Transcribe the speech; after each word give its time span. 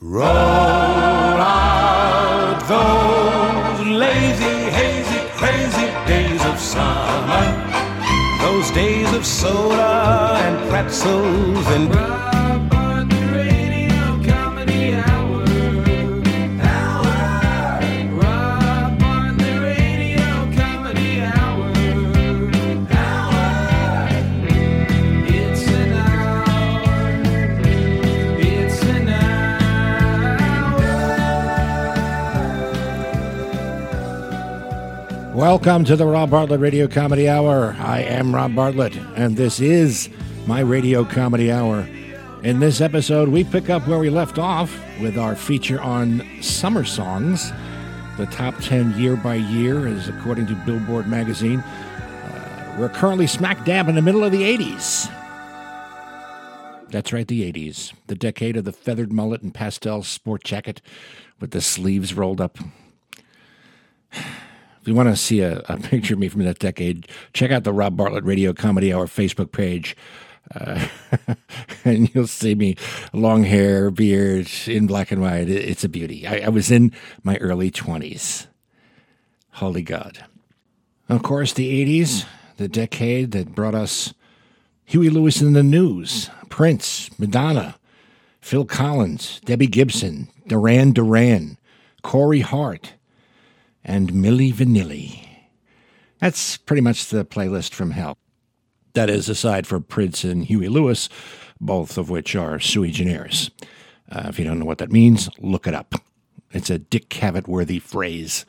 Roll 0.00 0.26
out 0.26 1.38
those 2.68 3.86
lazy, 3.86 4.70
hazy, 4.70 5.20
crazy 5.36 5.86
days 6.06 6.44
of 6.44 6.58
summer. 6.58 7.46
Those 8.40 8.70
days 8.72 9.12
of 9.14 9.24
soda 9.24 10.36
and 10.42 10.68
pretzels 10.68 11.66
and 11.68 11.88
Welcome 35.54 35.84
to 35.84 35.94
the 35.94 36.04
Rob 36.04 36.30
Bartlett 36.30 36.58
Radio 36.58 36.88
Comedy 36.88 37.28
Hour. 37.28 37.76
I 37.78 38.00
am 38.00 38.34
Rob 38.34 38.56
Bartlett, 38.56 38.96
and 39.14 39.36
this 39.36 39.60
is 39.60 40.10
my 40.48 40.58
Radio 40.58 41.04
Comedy 41.04 41.52
Hour. 41.52 41.88
In 42.42 42.58
this 42.58 42.80
episode, 42.80 43.28
we 43.28 43.44
pick 43.44 43.70
up 43.70 43.86
where 43.86 44.00
we 44.00 44.10
left 44.10 44.36
off 44.36 44.76
with 45.00 45.16
our 45.16 45.36
feature 45.36 45.80
on 45.80 46.26
summer 46.42 46.82
songs. 46.82 47.52
The 48.16 48.26
top 48.26 48.56
10 48.62 48.98
year 48.98 49.14
by 49.14 49.36
year 49.36 49.86
is 49.86 50.08
according 50.08 50.48
to 50.48 50.56
Billboard 50.66 51.06
magazine. 51.06 51.60
Uh, 51.60 52.76
we're 52.76 52.88
currently 52.88 53.28
smack 53.28 53.64
dab 53.64 53.88
in 53.88 53.94
the 53.94 54.02
middle 54.02 54.24
of 54.24 54.32
the 54.32 54.42
80s. 54.42 55.08
That's 56.90 57.12
right, 57.12 57.28
the 57.28 57.52
80s. 57.52 57.92
The 58.08 58.16
decade 58.16 58.56
of 58.56 58.64
the 58.64 58.72
feathered 58.72 59.12
mullet 59.12 59.42
and 59.42 59.54
pastel 59.54 60.02
sport 60.02 60.42
jacket 60.42 60.82
with 61.38 61.52
the 61.52 61.60
sleeves 61.60 62.12
rolled 62.12 62.40
up. 62.40 62.58
If 64.84 64.88
you 64.88 64.94
want 64.94 65.08
to 65.08 65.16
see 65.16 65.40
a, 65.40 65.62
a 65.66 65.78
picture 65.78 66.12
of 66.12 66.20
me 66.20 66.28
from 66.28 66.44
that 66.44 66.58
decade, 66.58 67.08
check 67.32 67.50
out 67.50 67.64
the 67.64 67.72
Rob 67.72 67.96
Bartlett 67.96 68.22
Radio 68.22 68.52
Comedy 68.52 68.92
Hour 68.92 69.06
Facebook 69.06 69.50
page. 69.50 69.96
Uh, 70.54 70.88
and 71.86 72.14
you'll 72.14 72.26
see 72.26 72.54
me 72.54 72.76
long 73.14 73.44
hair, 73.44 73.90
beard, 73.90 74.46
in 74.66 74.86
black 74.86 75.10
and 75.10 75.22
white. 75.22 75.48
It's 75.48 75.84
a 75.84 75.88
beauty. 75.88 76.26
I, 76.26 76.40
I 76.40 76.48
was 76.50 76.70
in 76.70 76.92
my 77.22 77.38
early 77.38 77.70
20s. 77.70 78.46
Holy 79.52 79.80
God. 79.80 80.22
Of 81.08 81.22
course, 81.22 81.54
the 81.54 81.82
80s, 81.82 82.26
the 82.58 82.68
decade 82.68 83.30
that 83.30 83.54
brought 83.54 83.74
us 83.74 84.12
Huey 84.84 85.08
Lewis 85.08 85.40
and 85.40 85.56
the 85.56 85.62
News, 85.62 86.28
Prince, 86.50 87.08
Madonna, 87.18 87.76
Phil 88.42 88.66
Collins, 88.66 89.40
Debbie 89.46 89.66
Gibson, 89.66 90.28
Duran 90.46 90.92
Duran, 90.92 91.56
Corey 92.02 92.40
Hart, 92.40 92.92
and 93.84 94.12
Milli 94.12 94.52
Vanilli. 94.52 95.26
That's 96.18 96.56
pretty 96.56 96.80
much 96.80 97.08
the 97.08 97.24
playlist 97.24 97.74
from 97.74 97.90
hell. 97.90 98.16
That 98.94 99.10
is, 99.10 99.28
aside 99.28 99.66
for 99.66 99.80
Prince 99.80 100.24
and 100.24 100.44
Huey 100.44 100.68
Lewis, 100.68 101.08
both 101.60 101.98
of 101.98 102.08
which 102.08 102.34
are 102.36 102.60
sui 102.60 102.90
generis. 102.90 103.50
Uh, 104.10 104.26
if 104.28 104.38
you 104.38 104.44
don't 104.44 104.58
know 104.58 104.64
what 104.64 104.78
that 104.78 104.92
means, 104.92 105.28
look 105.38 105.66
it 105.66 105.74
up. 105.74 105.94
It's 106.52 106.70
a 106.70 106.78
Dick 106.78 107.08
Cavett 107.08 107.48
worthy 107.48 107.80
phrase. 107.80 108.46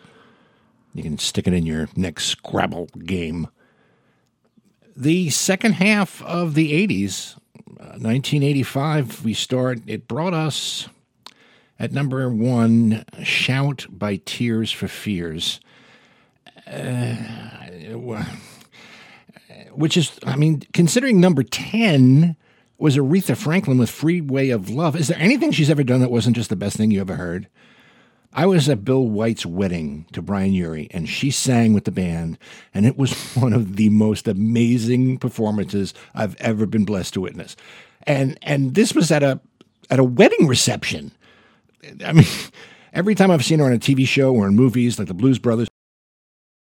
You 0.94 1.03
can 1.03 1.17
stick 1.17 1.47
it 1.47 1.53
in 1.53 1.66
your 1.66 1.89
next 1.95 2.25
Scrabble 2.25 2.86
game. 3.03 3.47
The 4.95 5.30
second 5.31 5.73
half 5.73 6.22
of 6.22 6.53
the 6.53 6.72
80s, 6.88 7.36
uh, 7.80 7.97
1985, 8.00 9.25
we 9.25 9.33
start, 9.33 9.80
it 9.88 10.08
brought 10.08 10.33
us 10.33 10.88
at 11.79 11.91
number 11.91 12.29
one, 12.29 13.05
Shout 13.23 13.85
by 13.89 14.17
Tears 14.25 14.71
for 14.71 14.87
Fears. 14.87 15.59
Uh, 16.67 17.15
which 19.72 19.97
is, 19.97 20.17
I 20.25 20.35
mean, 20.35 20.63
considering 20.73 21.19
number 21.19 21.44
10 21.44 22.35
was 22.77 22.97
Aretha 22.97 23.38
Franklin 23.38 23.77
with 23.77 23.89
Freeway 23.89 24.50
of 24.50 24.69
Love, 24.69 24.95
is 24.95 25.07
there 25.07 25.19
anything 25.19 25.51
she's 25.51 25.69
ever 25.69 25.83
done 25.83 26.01
that 26.01 26.11
wasn't 26.11 26.35
just 26.35 26.50
the 26.50 26.55
best 26.55 26.77
thing 26.77 26.91
you 26.91 27.01
ever 27.01 27.16
heard? 27.16 27.47
I 28.38 28.45
was 28.45 28.67
at 28.67 28.83
Bill 28.83 29.07
White's 29.07 29.45
wedding 29.45 30.07
to 30.11 30.21
Brian 30.21 30.53
Urie, 30.53 30.89
and 30.91 31.07
she 31.07 31.31
sang 31.31 31.73
with 31.73 31.85
the 31.85 31.91
band, 31.91 32.38
and 32.73 32.85
it 32.85 32.97
was 32.97 33.13
one 33.35 33.53
of 33.53 33.77
the 33.77 33.89
most 33.89 34.27
amazing 34.27 35.17
performances 35.19 35.94
I've 36.13 36.35
ever 36.41 36.66
been 36.66 36.83
blessed 36.83 37.13
to 37.13 37.21
witness. 37.21 37.55
And 38.03 38.38
and 38.41 38.75
this 38.75 38.94
was 38.94 39.09
at 39.09 39.23
a 39.23 39.39
at 39.89 40.00
a 40.00 40.03
wedding 40.03 40.47
reception. 40.47 41.11
I 42.06 42.13
mean, 42.13 42.25
every 42.94 43.16
time 43.16 43.31
I've 43.31 43.46
seen 43.46 43.59
her 43.59 43.66
on 43.66 43.73
a 43.73 43.79
TV 43.79 44.07
show 44.07 44.34
or 44.34 44.47
in 44.47 44.56
movies 44.56 45.00
like 45.00 45.07
the 45.07 45.13
Blues 45.13 45.40
Brothers, 45.40 45.68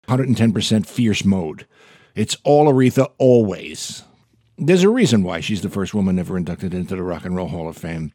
110% 0.08 0.86
fierce 0.86 1.24
mode. 1.24 1.66
It's 2.14 2.36
all 2.42 2.72
Aretha 2.72 3.08
always. 3.18 4.02
There's 4.56 4.82
a 4.82 4.88
reason 4.88 5.22
why 5.22 5.40
she's 5.40 5.62
the 5.62 5.68
first 5.68 5.94
woman 5.94 6.18
ever 6.18 6.36
inducted 6.36 6.74
into 6.74 6.96
the 6.96 7.02
Rock 7.02 7.24
and 7.24 7.36
Roll 7.36 7.48
Hall 7.48 7.68
of 7.68 7.76
Fame. 7.76 8.12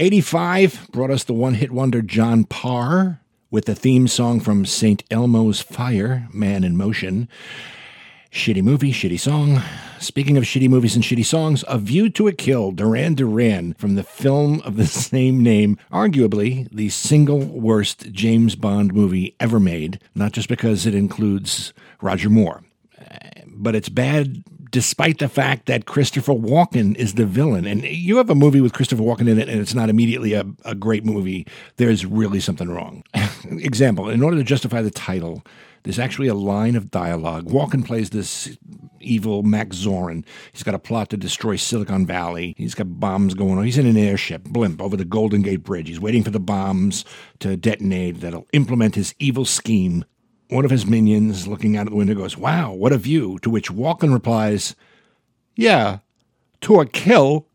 Eighty-five 0.00 0.90
brought 0.92 1.10
us 1.10 1.24
the 1.24 1.32
one-hit 1.32 1.72
wonder 1.72 2.02
John 2.02 2.44
Parr 2.44 3.20
with 3.50 3.64
the 3.64 3.74
theme 3.74 4.06
song 4.06 4.38
from 4.38 4.64
St. 4.64 5.02
Elmo's 5.10 5.60
Fire, 5.60 6.28
Man 6.32 6.62
in 6.62 6.76
Motion. 6.76 7.28
Shitty 8.30 8.62
movie, 8.62 8.92
shitty 8.92 9.18
song. 9.18 9.60
Speaking 9.98 10.36
of 10.36 10.44
shitty 10.44 10.68
movies 10.68 10.94
and 10.94 11.02
shitty 11.02 11.24
songs, 11.24 11.64
A 11.66 11.78
View 11.78 12.10
to 12.10 12.28
a 12.28 12.32
Kill, 12.32 12.70
Duran 12.70 13.16
Duran, 13.16 13.74
from 13.74 13.96
the 13.96 14.04
film 14.04 14.60
of 14.60 14.76
the 14.76 14.86
same 14.86 15.42
name, 15.42 15.76
arguably 15.90 16.68
the 16.70 16.90
single 16.90 17.40
worst 17.40 18.12
James 18.12 18.54
Bond 18.54 18.94
movie 18.94 19.34
ever 19.40 19.58
made, 19.58 20.00
not 20.14 20.30
just 20.30 20.48
because 20.48 20.86
it 20.86 20.94
includes 20.94 21.72
Roger 22.00 22.30
Moore, 22.30 22.62
but 23.48 23.74
it's 23.74 23.88
bad 23.88 24.44
despite 24.70 25.18
the 25.18 25.28
fact 25.28 25.66
that 25.66 25.86
Christopher 25.86 26.32
Walken 26.32 26.94
is 26.96 27.14
the 27.14 27.26
villain. 27.26 27.66
And 27.66 27.82
you 27.82 28.16
have 28.16 28.30
a 28.30 28.34
movie 28.34 28.60
with 28.60 28.72
Christopher 28.72 29.02
Walken 29.02 29.28
in 29.28 29.38
it, 29.38 29.48
and 29.48 29.60
it's 29.60 29.74
not 29.74 29.88
immediately 29.88 30.34
a, 30.34 30.44
a 30.64 30.74
great 30.74 31.04
movie, 31.04 31.46
there's 31.76 32.04
really 32.04 32.40
something 32.40 32.68
wrong. 32.68 33.02
Example, 33.44 34.08
in 34.08 34.22
order 34.22 34.36
to 34.36 34.44
justify 34.44 34.82
the 34.82 34.90
title, 34.90 35.42
there's 35.84 35.98
actually 35.98 36.28
a 36.28 36.34
line 36.34 36.76
of 36.76 36.90
dialogue. 36.90 37.46
Walken 37.46 37.84
plays 37.84 38.10
this 38.10 38.58
evil 39.00 39.42
Max 39.42 39.76
Zorin. 39.76 40.24
He's 40.52 40.62
got 40.62 40.74
a 40.74 40.78
plot 40.78 41.10
to 41.10 41.16
destroy 41.16 41.56
Silicon 41.56 42.06
Valley. 42.06 42.54
He's 42.58 42.74
got 42.74 43.00
bombs 43.00 43.34
going 43.34 43.58
on. 43.58 43.64
He's 43.64 43.78
in 43.78 43.86
an 43.86 43.96
airship, 43.96 44.44
blimp, 44.44 44.82
over 44.82 44.96
the 44.96 45.04
Golden 45.04 45.42
Gate 45.42 45.62
Bridge. 45.62 45.88
He's 45.88 46.00
waiting 46.00 46.24
for 46.24 46.30
the 46.30 46.40
bombs 46.40 47.04
to 47.40 47.56
detonate 47.56 48.20
that'll 48.20 48.48
implement 48.52 48.96
his 48.96 49.14
evil 49.18 49.44
scheme. 49.44 50.04
One 50.50 50.64
of 50.64 50.70
his 50.70 50.86
minions, 50.86 51.46
looking 51.46 51.76
out 51.76 51.86
of 51.86 51.90
the 51.90 51.96
window, 51.96 52.14
goes, 52.14 52.36
Wow, 52.36 52.72
what 52.72 52.92
a 52.92 52.98
view. 52.98 53.38
To 53.40 53.50
which 53.50 53.70
Walken 53.70 54.12
replies, 54.12 54.74
Yeah, 55.56 55.98
to 56.62 56.80
a 56.80 56.86
kill. 56.86 57.46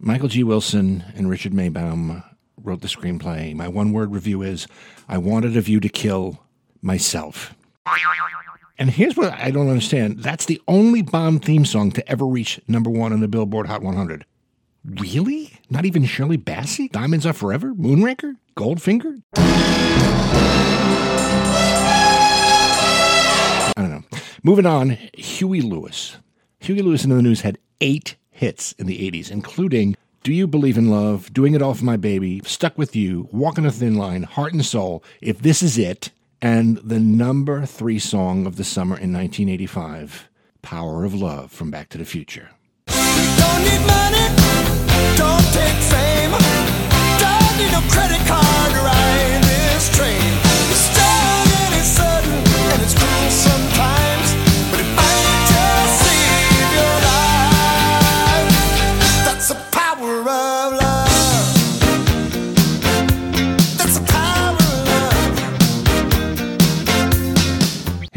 Michael 0.00 0.28
G. 0.28 0.42
Wilson 0.42 1.04
and 1.14 1.30
Richard 1.30 1.52
Maybaum 1.52 2.24
wrote 2.56 2.80
the 2.80 2.88
screenplay. 2.88 3.54
My 3.54 3.68
one 3.68 3.92
word 3.92 4.12
review 4.12 4.42
is 4.42 4.66
I 5.08 5.18
wanted 5.18 5.56
a 5.56 5.60
view 5.60 5.80
to 5.80 5.88
kill 5.88 6.40
myself. 6.82 7.54
And 8.80 8.90
here's 8.90 9.16
what 9.16 9.32
I 9.32 9.50
don't 9.50 9.68
understand 9.68 10.22
that's 10.22 10.46
the 10.46 10.60
only 10.68 11.02
Bond 11.02 11.44
theme 11.44 11.64
song 11.64 11.90
to 11.92 12.08
ever 12.08 12.26
reach 12.26 12.60
number 12.68 12.90
one 12.90 13.12
on 13.12 13.20
the 13.20 13.28
Billboard 13.28 13.66
Hot 13.66 13.82
100. 13.82 14.24
Really? 14.84 15.58
Not 15.68 15.84
even 15.84 16.04
Shirley 16.04 16.38
Bassey? 16.38 16.90
Diamonds 16.90 17.26
Are 17.26 17.32
Forever? 17.32 17.74
Moonraker? 17.74 18.34
Goldfinger? 18.56 19.22
Moving 24.48 24.64
on, 24.64 24.96
Huey 25.12 25.60
Lewis. 25.60 26.16
Huey 26.60 26.80
Lewis 26.80 27.04
and 27.04 27.12
the 27.12 27.20
News 27.20 27.42
had 27.42 27.58
eight 27.82 28.16
hits 28.30 28.72
in 28.78 28.86
the 28.86 28.98
80s, 29.10 29.30
including 29.30 29.94
Do 30.22 30.32
You 30.32 30.46
Believe 30.46 30.78
in 30.78 30.88
Love, 30.88 31.30
Doing 31.34 31.52
It 31.52 31.60
All 31.60 31.74
for 31.74 31.84
My 31.84 31.98
Baby, 31.98 32.40
Stuck 32.46 32.78
with 32.78 32.96
You, 32.96 33.28
Walking 33.30 33.66
a 33.66 33.70
Thin 33.70 33.96
Line, 33.96 34.22
Heart 34.22 34.54
and 34.54 34.64
Soul, 34.64 35.04
If 35.20 35.42
This 35.42 35.62
Is 35.62 35.76
It, 35.76 36.12
and 36.40 36.78
the 36.78 36.98
number 36.98 37.66
three 37.66 37.98
song 37.98 38.46
of 38.46 38.56
the 38.56 38.64
summer 38.64 38.96
in 38.96 39.12
1985, 39.12 40.30
Power 40.62 41.04
of 41.04 41.12
Love 41.12 41.52
from 41.52 41.70
Back 41.70 41.90
to 41.90 41.98
the 41.98 42.06
Future. 42.06 42.48
Don't 42.86 43.62
need 43.64 43.86
money, 43.86 44.34
don't 45.18 45.44
take 45.52 45.76
fame. 45.82 46.08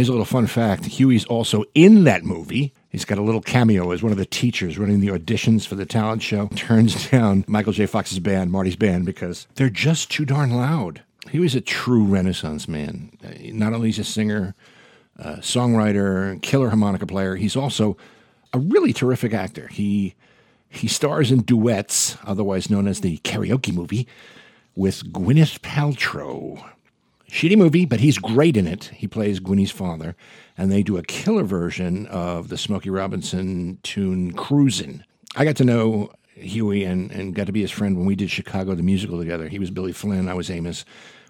Here's 0.01 0.09
a 0.09 0.13
little 0.13 0.25
fun 0.25 0.47
fact 0.47 0.85
Huey's 0.85 1.25
also 1.25 1.63
in 1.75 2.05
that 2.05 2.23
movie. 2.23 2.73
He's 2.89 3.05
got 3.05 3.19
a 3.19 3.21
little 3.21 3.39
cameo 3.39 3.91
as 3.91 4.01
one 4.01 4.11
of 4.11 4.17
the 4.17 4.25
teachers 4.25 4.79
running 4.79 4.99
the 4.99 5.09
auditions 5.09 5.67
for 5.67 5.75
the 5.75 5.85
talent 5.85 6.23
show. 6.23 6.47
Turns 6.55 7.11
down 7.11 7.45
Michael 7.47 7.71
J. 7.71 7.85
Fox's 7.85 8.17
band, 8.17 8.51
Marty's 8.51 8.75
band, 8.75 9.05
because 9.05 9.45
they're 9.53 9.69
just 9.69 10.09
too 10.09 10.25
darn 10.25 10.49
loud. 10.55 11.03
He 11.29 11.37
was 11.37 11.53
a 11.53 11.61
true 11.61 12.03
Renaissance 12.03 12.67
man. 12.67 13.15
Not 13.53 13.73
only 13.73 13.89
is 13.89 13.97
he 13.97 14.01
a 14.01 14.05
singer, 14.05 14.55
songwriter, 15.19 16.41
killer 16.41 16.69
harmonica 16.69 17.05
player, 17.05 17.35
he's 17.35 17.55
also 17.55 17.95
a 18.53 18.57
really 18.57 18.93
terrific 18.93 19.35
actor. 19.35 19.67
He 19.67 20.15
he 20.67 20.87
stars 20.87 21.31
in 21.31 21.43
duets, 21.43 22.17
otherwise 22.25 22.71
known 22.71 22.87
as 22.87 23.01
the 23.01 23.19
karaoke 23.19 23.71
movie, 23.71 24.07
with 24.75 25.13
Gwyneth 25.13 25.59
Paltrow. 25.59 26.71
Shitty 27.31 27.57
movie, 27.57 27.85
but 27.85 28.01
he's 28.01 28.17
great 28.17 28.57
in 28.57 28.67
it. 28.67 28.91
He 28.93 29.07
plays 29.07 29.39
Gwyneth's 29.39 29.71
father, 29.71 30.17
and 30.57 30.69
they 30.69 30.83
do 30.83 30.97
a 30.97 31.01
killer 31.03 31.43
version 31.43 32.05
of 32.07 32.49
the 32.49 32.57
Smokey 32.57 32.89
Robinson 32.89 33.79
tune 33.83 34.33
Cruisin'. 34.33 35.05
I 35.37 35.45
got 35.45 35.55
to 35.55 35.63
know 35.63 36.11
Huey 36.35 36.83
and, 36.83 37.09
and 37.09 37.33
got 37.33 37.45
to 37.47 37.53
be 37.53 37.61
his 37.61 37.71
friend 37.71 37.97
when 37.97 38.05
we 38.05 38.17
did 38.17 38.29
Chicago 38.29 38.75
the 38.75 38.83
musical 38.83 39.17
together. 39.17 39.47
He 39.47 39.59
was 39.59 39.71
Billy 39.71 39.93
Flynn, 39.93 40.27
I 40.27 40.33
was 40.33 40.49
Amos. 40.49 40.83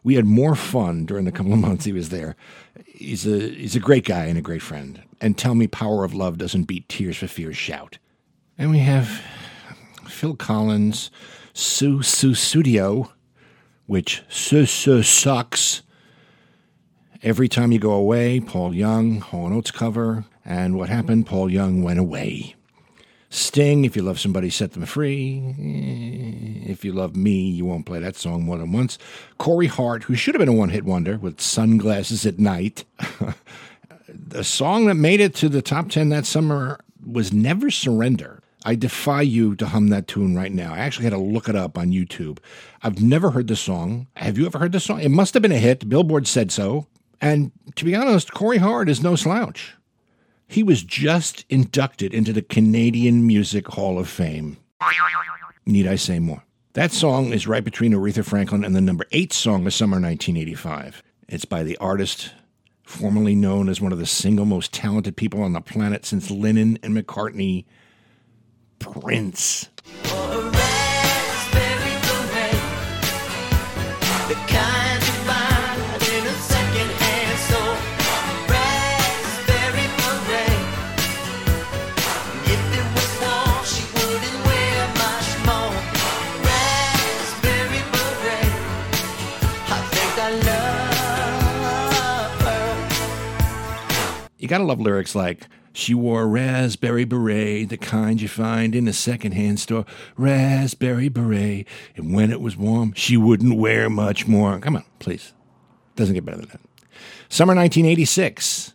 We 0.04 0.16
had 0.16 0.26
more 0.26 0.56
fun 0.56 1.06
during 1.06 1.26
the 1.26 1.32
couple 1.32 1.54
of 1.54 1.60
months 1.68 1.86
he 1.86 1.94
was 1.94 2.10
there. 2.10 2.36
He's 2.84 3.28
a 3.28 3.50
he's 3.50 3.76
a 3.76 3.80
great 3.80 4.04
guy 4.04 4.26
and 4.26 4.40
a 4.40 4.42
great 4.42 4.64
friend. 4.64 5.04
And 5.22 5.38
tell 5.38 5.54
me 5.54 5.68
Power 5.68 6.04
of 6.04 6.16
Love 6.16 6.40
doesn't 6.40 6.64
beat 6.64 6.90
Tears 6.90 7.18
for 7.18 7.28
Fears 7.28 7.58
shout. 7.58 8.00
And 8.58 8.72
we 8.72 8.80
have 8.80 9.22
Phil 10.08 10.36
Collins, 10.36 11.12
Sussudio, 11.54 13.12
which 13.86 14.24
Su 14.30 14.66
Su 14.66 15.04
sucks. 15.04 15.84
Every 17.24 17.48
time 17.48 17.72
you 17.72 17.78
go 17.78 17.92
away, 17.92 18.40
Paul 18.40 18.74
Young, 18.74 19.20
Hall 19.20 19.54
& 19.54 19.56
Oates 19.56 19.70
cover, 19.70 20.26
and 20.44 20.76
what 20.76 20.90
happened? 20.90 21.28
Paul 21.28 21.52
Young 21.52 21.84
went 21.84 22.00
away. 22.00 22.56
Sting, 23.30 23.86
if 23.86 23.96
you 23.96 24.02
love 24.02 24.20
somebody, 24.20 24.50
set 24.50 24.74
them 24.74 24.88
free. 24.88 25.40
If 26.66 26.84
you 26.84 26.94
love 26.94 27.16
me, 27.16 27.48
you 27.48 27.64
won't 27.64 27.86
play 27.86 28.00
that 28.00 28.16
song 28.16 28.44
more 28.44 28.58
than 28.58 28.72
once. 28.72 28.98
Corey 29.38 29.68
Hart, 29.68 30.04
who 30.06 30.16
should 30.16 30.34
have 30.34 30.40
been 30.40 30.50
a 30.50 30.54
one 30.54 30.70
hit 30.70 30.84
wonder 30.84 31.18
with 31.18 31.40
Sunglasses 31.40 32.26
at 32.26 32.40
Night. 32.40 32.86
the 34.10 34.44
song 34.44 34.88
that 34.88 34.96
made 34.96 35.20
it 35.20 35.36
to 35.36 35.48
the 35.48 35.62
top 35.62 35.90
10 35.90 36.10
that 36.10 36.26
summer 36.26 36.80
was 37.06 37.32
Never 37.32 37.70
Surrender. 37.70 38.42
I 38.66 38.74
defy 38.74 39.22
you 39.22 39.56
to 39.58 39.68
hum 39.68 39.90
that 39.90 40.08
tune 40.08 40.36
right 40.36 40.52
now. 40.52 40.74
I 40.74 40.80
actually 40.80 41.04
had 41.04 41.14
to 41.14 41.20
look 41.20 41.48
it 41.48 41.56
up 41.56 41.78
on 41.78 41.92
YouTube. 41.92 42.40
I've 42.82 43.02
never 43.02 43.32
heard 43.32 43.48
the 43.48 43.56
song. 43.56 44.08
Have 44.16 44.40
you 44.40 44.46
ever 44.48 44.58
heard 44.58 44.72
the 44.72 44.80
song? 44.80 45.02
It 45.02 45.10
must 45.10 45.36
have 45.36 45.44
been 45.44 45.52
a 45.52 45.58
hit. 45.58 45.88
Billboard 45.88 46.28
said 46.28 46.52
so. 46.52 46.88
And 47.22 47.52
to 47.76 47.86
be 47.86 47.96
honest, 47.96 48.34
Corey 48.34 48.58
Hart 48.58 48.90
is 48.90 49.02
no 49.02 49.16
slouch. 49.16 49.76
He 50.48 50.64
was 50.64 50.84
just 50.84 51.46
inducted 51.50 52.14
into 52.14 52.34
the 52.34 52.42
Canadian 52.42 53.26
Music 53.26 53.68
Hall 53.68 53.98
of 53.98 54.10
Fame. 54.10 54.58
Need 55.66 55.88
I 55.88 55.96
say 55.96 56.20
more? 56.20 56.44
That 56.74 56.92
song 56.92 57.32
is 57.32 57.48
right 57.48 57.64
between 57.64 57.94
Aretha 57.94 58.26
Franklin 58.26 58.66
and 58.66 58.76
the 58.76 58.82
number 58.82 59.06
eight 59.12 59.32
song 59.32 59.66
of 59.68 59.74
summer 59.74 60.00
1985. 60.00 61.04
It's 61.30 61.46
by 61.46 61.64
the 61.64 61.78
artist 61.78 62.34
formerly 62.84 63.36
known 63.36 63.70
as 63.70 63.80
one 63.80 63.92
of 63.94 64.00
the 64.00 64.06
single 64.06 64.46
most 64.46 64.74
talented 64.74 65.16
people 65.16 65.42
on 65.44 65.54
the 65.54 65.62
planet 65.62 66.06
since 66.06 66.32
Lennon 66.32 66.78
and 66.84 66.96
McCartney, 66.96 67.66
Prince. 68.80 69.70
You 94.42 94.48
gotta 94.48 94.64
love 94.64 94.80
lyrics 94.80 95.14
like, 95.14 95.48
she 95.72 95.94
wore 95.94 96.24
a 96.24 96.26
raspberry 96.26 97.06
beret, 97.06 97.70
the 97.70 97.78
kind 97.78 98.20
you 98.20 98.28
find 98.28 98.76
in 98.76 98.88
a 98.88 98.94
secondhand 98.94 99.60
store. 99.60 99.86
Raspberry 100.18 101.10
beret. 101.10 101.68
And 101.96 102.14
when 102.14 102.32
it 102.32 102.42
was 102.42 102.58
warm, 102.58 102.94
she 102.94 103.16
wouldn't 103.18 103.58
wear 103.58 103.90
much 103.90 104.28
more. 104.28 104.60
Come 104.60 104.76
on, 104.76 104.84
please. 105.00 105.34
Doesn't 105.96 106.16
get 106.16 106.26
better 106.26 106.40
than 106.40 106.50
that. 106.50 106.62
Summer 107.30 107.56
1986. 107.56 108.74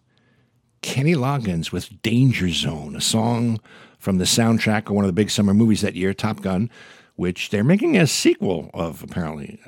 Kenny 0.83 1.15
Loggins 1.15 1.73
with 1.73 2.01
Danger 2.03 2.49
Zone, 2.51 2.95
a 2.95 3.01
song 3.01 3.59
from 3.99 4.19
the 4.19 4.25
soundtrack 4.25 4.87
of 4.87 4.93
one 4.93 5.05
of 5.05 5.09
the 5.09 5.13
big 5.13 5.31
summer 5.31 5.53
movies 5.53 5.81
that 5.81 5.97
year, 5.97 6.15
Top 6.15 6.43
Gun, 6.43 6.71
which 7.17 7.51
they're 7.51 7.65
making 7.65 7.97
a 7.97 8.07
sequel 8.07 8.71
of, 8.73 9.03
apparently. 9.03 9.59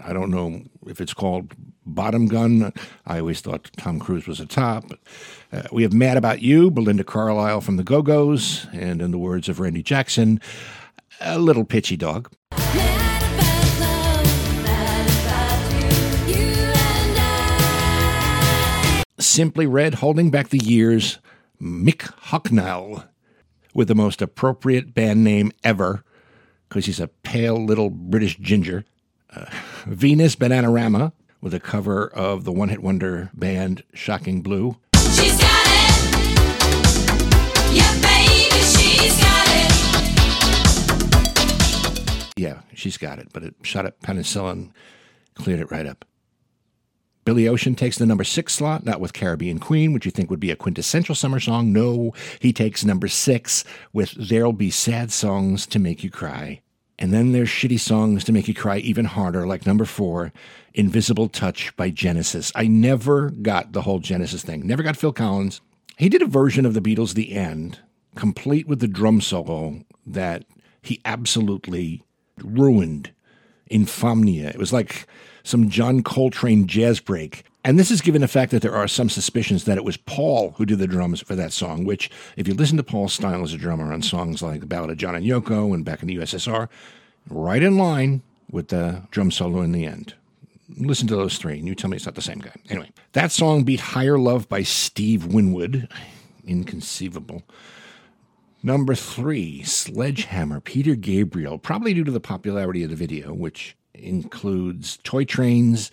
I 0.00 0.12
don't 0.12 0.30
know 0.30 0.62
if 0.86 1.00
it's 1.00 1.14
called 1.14 1.54
Bottom 1.84 2.26
Gun. 2.26 2.72
I 3.06 3.18
always 3.18 3.40
thought 3.40 3.70
Tom 3.76 3.98
Cruise 3.98 4.26
was 4.26 4.40
a 4.40 4.46
top. 4.46 4.84
Uh, 5.52 5.62
we 5.72 5.82
have 5.82 5.92
Mad 5.92 6.16
About 6.16 6.40
You, 6.40 6.70
Belinda 6.70 7.04
Carlisle 7.04 7.62
from 7.62 7.76
the 7.76 7.84
Go 7.84 8.02
Go's, 8.02 8.66
and 8.72 9.02
in 9.02 9.10
the 9.10 9.18
words 9.18 9.48
of 9.48 9.58
Randy 9.58 9.82
Jackson, 9.82 10.40
a 11.20 11.38
little 11.38 11.64
pitchy 11.64 11.96
dog. 11.96 12.30
Simply 19.18 19.66
Red, 19.66 19.94
holding 19.96 20.30
back 20.30 20.50
the 20.50 20.58
years, 20.58 21.18
Mick 21.60 22.02
Hucknall, 22.26 23.08
with 23.74 23.88
the 23.88 23.94
most 23.94 24.22
appropriate 24.22 24.94
band 24.94 25.24
name 25.24 25.50
ever, 25.64 26.04
because 26.68 26.86
he's 26.86 27.00
a 27.00 27.08
pale 27.08 27.56
little 27.56 27.90
British 27.90 28.36
ginger. 28.38 28.84
Uh, 29.34 29.46
Venus 29.86 30.36
Bananarama, 30.36 31.12
with 31.40 31.54
a 31.54 31.60
cover 31.60 32.08
of 32.08 32.44
the 32.44 32.52
one 32.52 32.68
hit 32.68 32.82
wonder 32.82 33.30
band 33.34 33.84
Shocking 33.94 34.42
Blue. 34.42 34.76
She's 35.12 35.38
got 35.38 35.66
it. 35.66 36.14
Yeah, 37.72 37.94
baby, 38.00 38.60
she's 38.64 39.20
got 39.20 39.46
it. 39.48 39.72
Yeah, 42.36 42.60
she's 42.74 42.96
got 42.96 43.18
it, 43.18 43.28
but 43.32 43.44
it 43.44 43.54
shot 43.62 43.86
up 43.86 44.00
penicillin, 44.00 44.72
cleared 45.34 45.60
it 45.60 45.70
right 45.70 45.86
up. 45.86 46.04
Billy 47.28 47.46
Ocean 47.46 47.74
takes 47.74 47.98
the 47.98 48.06
number 48.06 48.24
six 48.24 48.54
slot, 48.54 48.86
not 48.86 49.02
with 49.02 49.12
Caribbean 49.12 49.58
Queen, 49.58 49.92
which 49.92 50.06
you 50.06 50.10
think 50.10 50.30
would 50.30 50.40
be 50.40 50.50
a 50.50 50.56
quintessential 50.56 51.14
summer 51.14 51.38
song. 51.38 51.74
No, 51.74 52.14
he 52.40 52.54
takes 52.54 52.86
number 52.86 53.06
six 53.06 53.64
with 53.92 54.12
There'll 54.12 54.54
Be 54.54 54.70
Sad 54.70 55.12
Songs 55.12 55.66
to 55.66 55.78
Make 55.78 56.02
You 56.02 56.08
Cry. 56.10 56.62
And 56.98 57.12
then 57.12 57.32
there's 57.32 57.50
shitty 57.50 57.80
songs 57.80 58.24
to 58.24 58.32
make 58.32 58.48
you 58.48 58.54
cry 58.54 58.78
even 58.78 59.04
harder, 59.04 59.46
like 59.46 59.66
number 59.66 59.84
four, 59.84 60.32
Invisible 60.72 61.28
Touch 61.28 61.76
by 61.76 61.90
Genesis. 61.90 62.50
I 62.54 62.66
never 62.66 63.28
got 63.28 63.72
the 63.72 63.82
whole 63.82 63.98
Genesis 63.98 64.42
thing, 64.42 64.66
never 64.66 64.82
got 64.82 64.96
Phil 64.96 65.12
Collins. 65.12 65.60
He 65.98 66.08
did 66.08 66.22
a 66.22 66.26
version 66.26 66.64
of 66.64 66.72
the 66.72 66.80
Beatles' 66.80 67.12
The 67.12 67.34
End, 67.34 67.80
complete 68.14 68.66
with 68.66 68.80
the 68.80 68.88
drum 68.88 69.20
solo 69.20 69.84
that 70.06 70.46
he 70.80 70.98
absolutely 71.04 72.02
ruined. 72.42 73.12
Infomnia. 73.70 74.48
It 74.48 74.58
was 74.58 74.72
like 74.72 75.06
some 75.42 75.68
John 75.68 76.02
Coltrane 76.02 76.66
jazz 76.66 77.00
break. 77.00 77.44
And 77.64 77.78
this 77.78 77.90
is 77.90 78.00
given 78.00 78.20
the 78.20 78.28
fact 78.28 78.50
that 78.52 78.62
there 78.62 78.74
are 78.74 78.88
some 78.88 79.10
suspicions 79.10 79.64
that 79.64 79.76
it 79.76 79.84
was 79.84 79.96
Paul 79.96 80.52
who 80.52 80.64
did 80.64 80.78
the 80.78 80.86
drums 80.86 81.20
for 81.20 81.34
that 81.34 81.52
song, 81.52 81.84
which, 81.84 82.10
if 82.36 82.48
you 82.48 82.54
listen 82.54 82.76
to 82.76 82.82
Paul's 82.82 83.12
style 83.12 83.42
as 83.42 83.52
a 83.52 83.58
drummer 83.58 83.92
on 83.92 84.02
songs 84.02 84.42
like 84.42 84.60
The 84.60 84.66
Ballad 84.66 84.90
of 84.90 84.96
John 84.96 85.14
and 85.14 85.26
Yoko 85.26 85.74
and 85.74 85.84
back 85.84 86.00
in 86.00 86.08
the 86.08 86.16
USSR, 86.16 86.68
right 87.28 87.62
in 87.62 87.76
line 87.76 88.22
with 88.50 88.68
the 88.68 89.02
drum 89.10 89.30
solo 89.30 89.60
in 89.60 89.72
the 89.72 89.84
end. 89.84 90.14
Listen 90.76 91.08
to 91.08 91.16
those 91.16 91.38
three, 91.38 91.58
and 91.58 91.66
you 91.66 91.74
tell 91.74 91.90
me 91.90 91.96
it's 91.96 92.06
not 92.06 92.14
the 92.14 92.22
same 92.22 92.38
guy. 92.38 92.52
Anyway, 92.68 92.90
that 93.12 93.32
song 93.32 93.64
beat 93.64 93.80
Higher 93.80 94.18
Love 94.18 94.48
by 94.48 94.62
Steve 94.62 95.26
Winwood. 95.26 95.88
Inconceivable. 96.46 97.42
Number 98.62 98.94
three, 98.94 99.62
Sledgehammer, 99.62 100.60
Peter 100.60 100.96
Gabriel, 100.96 101.58
probably 101.58 101.94
due 101.94 102.04
to 102.04 102.10
the 102.10 102.20
popularity 102.20 102.82
of 102.82 102.90
the 102.90 102.96
video, 102.96 103.32
which 103.32 103.76
includes 103.94 104.98
toy 105.04 105.24
trains, 105.24 105.90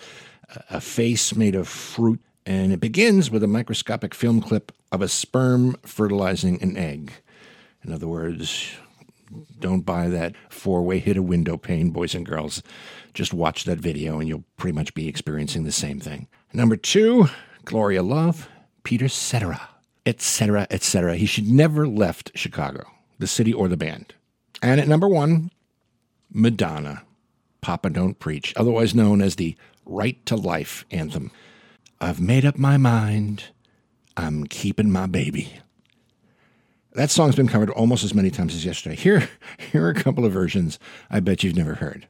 a 0.69 0.81
face 0.81 1.35
made 1.35 1.55
of 1.55 1.67
fruit, 1.67 2.19
and 2.45 2.73
it 2.73 2.79
begins 2.79 3.29
with 3.29 3.43
a 3.43 3.47
microscopic 3.47 4.15
film 4.15 4.41
clip 4.41 4.71
of 4.91 5.01
a 5.01 5.07
sperm 5.07 5.75
fertilizing 5.83 6.61
an 6.61 6.75
egg. 6.75 7.11
In 7.83 7.93
other 7.93 8.07
words, 8.07 8.71
don't 9.59 9.81
buy 9.81 10.07
that 10.07 10.35
four 10.49 10.81
way 10.81 10.99
hit 10.99 11.17
a 11.17 11.21
window 11.21 11.57
pane, 11.57 11.91
boys 11.91 12.15
and 12.15 12.25
girls. 12.25 12.63
Just 13.13 13.33
watch 13.33 13.65
that 13.65 13.79
video 13.79 14.19
and 14.19 14.27
you'll 14.27 14.43
pretty 14.57 14.75
much 14.75 14.93
be 14.93 15.07
experiencing 15.07 15.63
the 15.63 15.71
same 15.71 15.99
thing. 15.99 16.27
Number 16.53 16.75
two, 16.75 17.27
Glory 17.63 17.95
of 17.95 18.05
Love, 18.05 18.49
Peter 18.83 19.07
Cetera, 19.07 19.69
etc., 20.05 20.67
etc. 20.69 21.15
He 21.15 21.25
should 21.25 21.47
never 21.47 21.87
left 21.87 22.31
Chicago, 22.35 22.85
the 23.19 23.27
city 23.27 23.53
or 23.53 23.67
the 23.67 23.77
band. 23.77 24.13
And 24.61 24.79
at 24.79 24.87
number 24.87 25.07
one, 25.07 25.51
Madonna, 26.31 27.03
Papa 27.61 27.89
Don't 27.89 28.19
Preach, 28.19 28.53
otherwise 28.55 28.95
known 28.95 29.21
as 29.21 29.35
the 29.35 29.55
Right 29.85 30.23
to 30.25 30.35
Life 30.35 30.85
anthem. 30.91 31.31
I've 32.01 32.19
made 32.19 32.45
up 32.45 32.57
my 32.57 32.77
mind 32.77 33.45
I'm 34.17 34.45
keeping 34.45 34.91
my 34.91 35.07
baby. 35.07 35.59
That 36.93 37.11
song's 37.11 37.35
been 37.35 37.49
covered 37.49 37.69
almost 37.71 38.03
as 38.03 38.13
many 38.13 38.31
times 38.31 38.55
as 38.55 38.65
yesterday. 38.65 38.95
Here, 38.95 39.29
here 39.71 39.85
are 39.85 39.89
a 39.89 39.95
couple 39.95 40.25
of 40.25 40.31
versions 40.31 40.79
I 41.09 41.19
bet 41.19 41.43
you've 41.43 41.55
never 41.55 41.75
heard. 41.75 42.07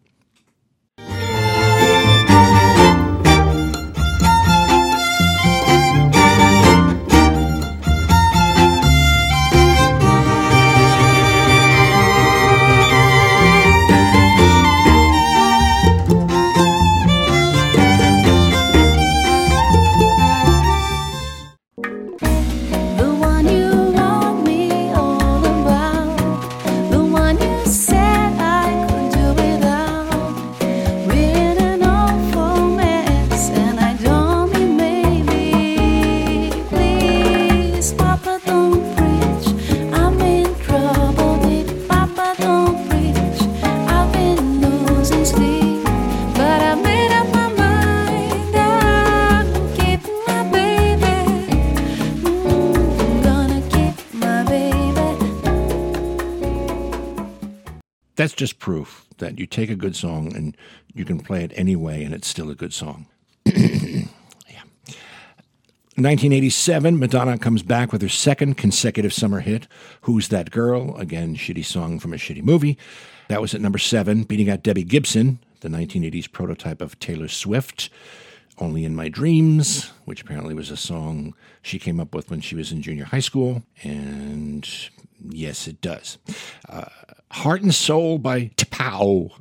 That's 58.16 58.34
just 58.34 58.60
proof 58.60 59.06
that 59.18 59.40
you 59.40 59.46
take 59.46 59.70
a 59.70 59.76
good 59.76 59.96
song 59.96 60.36
and 60.36 60.58
you 60.94 61.06
can 61.06 61.20
play 61.20 61.44
it 61.44 61.52
anyway 61.56 62.04
and 62.04 62.14
it's 62.14 62.28
still 62.28 62.50
a 62.50 62.56
good 62.56 62.74
song. 62.74 63.08
yeah. 63.46 64.64
1987, 65.98 67.00
Madonna 67.00 67.38
comes 67.38 67.64
back 67.64 67.92
with 67.92 68.02
her 68.02 68.10
second 68.10 68.56
consecutive 68.58 69.14
summer 69.14 69.40
hit, 69.40 69.68
Who's 70.02 70.28
That 70.30 70.52
Girl? 70.52 70.96
Again, 70.98 71.36
shitty 71.36 71.64
song 71.64 72.00
from 72.00 72.14
a 72.14 72.18
shitty 72.18 72.44
movie. 72.44 72.78
That 73.30 73.42
was 73.42 73.54
at 73.54 73.62
number 73.62 73.78
seven, 73.80 74.24
beating 74.24 74.50
out 74.50 74.64
Debbie 74.64 74.84
Gibson, 74.84 75.40
the 75.62 75.70
1980s 75.70 76.32
prototype 76.32 76.82
of 76.82 77.00
Taylor 77.00 77.28
Swift. 77.28 77.90
Only 78.58 78.86
in 78.86 78.96
My 78.96 79.10
Dreams, 79.10 79.92
which 80.06 80.22
apparently 80.22 80.54
was 80.54 80.72
a 80.72 80.78
song 80.78 81.34
she 81.62 81.78
came 81.78 82.00
up 82.00 82.16
with 82.16 82.30
when 82.30 82.40
she 82.40 82.56
was 82.56 82.72
in 82.72 82.82
junior 82.82 83.04
high 83.06 83.20
school. 83.20 83.64
And 83.84 84.68
yes, 85.30 85.68
it 85.68 85.82
does. 85.82 86.18
Uh, 86.70 86.86
Heart 87.32 87.64
and 87.64 87.76
Soul 87.76 88.18
by 88.18 88.52
T'Pau. 88.58 89.32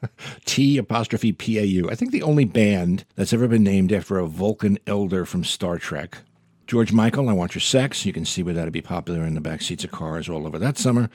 T 0.44 0.78
apostrophe 0.78 1.32
P 1.32 1.58
A 1.58 1.64
U. 1.64 1.90
I 1.90 1.94
think 1.94 2.12
the 2.12 2.22
only 2.22 2.44
band 2.44 3.04
that's 3.16 3.32
ever 3.32 3.48
been 3.48 3.64
named 3.64 3.92
after 3.92 4.18
a 4.18 4.26
Vulcan 4.26 4.78
elder 4.86 5.24
from 5.24 5.44
Star 5.44 5.78
Trek. 5.78 6.18
George 6.66 6.92
Michael, 6.92 7.28
I 7.28 7.32
Want 7.32 7.54
Your 7.54 7.60
Sex. 7.60 8.04
You 8.04 8.12
can 8.12 8.24
see 8.24 8.42
where 8.42 8.54
that'd 8.54 8.72
be 8.72 8.82
popular 8.82 9.24
in 9.24 9.34
the 9.34 9.40
back 9.40 9.62
seats 9.62 9.84
of 9.84 9.90
cars 9.90 10.28
all 10.28 10.46
over 10.46 10.58
that 10.58 10.76
summer. 10.76 11.08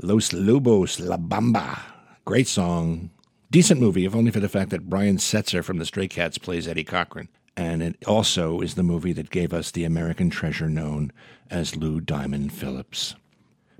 Los 0.00 0.32
Lobos, 0.32 1.00
La 1.00 1.16
Bamba. 1.16 1.80
Great 2.24 2.46
song. 2.46 3.10
Decent 3.50 3.80
movie, 3.80 4.06
if 4.06 4.14
only 4.14 4.30
for 4.30 4.40
the 4.40 4.48
fact 4.48 4.70
that 4.70 4.88
Brian 4.88 5.16
Setzer 5.16 5.64
from 5.64 5.78
the 5.78 5.84
Stray 5.84 6.08
Cats 6.08 6.38
plays 6.38 6.68
Eddie 6.68 6.84
Cochran. 6.84 7.28
And 7.56 7.82
it 7.82 7.96
also 8.06 8.60
is 8.60 8.76
the 8.76 8.82
movie 8.82 9.12
that 9.12 9.30
gave 9.30 9.52
us 9.52 9.70
the 9.70 9.84
American 9.84 10.30
treasure 10.30 10.70
known 10.70 11.12
as 11.50 11.76
Lou 11.76 12.00
Diamond 12.00 12.52
Phillips. 12.52 13.14